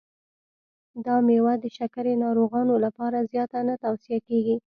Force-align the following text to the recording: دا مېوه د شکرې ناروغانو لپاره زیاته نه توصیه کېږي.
دا 1.05 1.15
مېوه 1.27 1.53
د 1.63 1.65
شکرې 1.77 2.13
ناروغانو 2.23 2.75
لپاره 2.85 3.27
زیاته 3.31 3.59
نه 3.67 3.75
توصیه 3.83 4.19
کېږي. 4.27 4.55